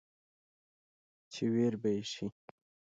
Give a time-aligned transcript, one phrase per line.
[1.31, 2.25] چې وېر به يې شي،